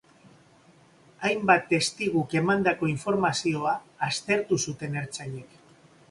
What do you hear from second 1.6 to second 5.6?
testiguk emandako informazioa aztertu zuten ertzainek.